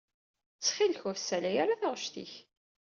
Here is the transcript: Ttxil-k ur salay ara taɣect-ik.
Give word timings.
Ttxil-k 0.57 1.01
ur 1.09 1.17
salay 1.19 1.55
ara 1.63 1.81
taɣect-ik. 1.81 2.33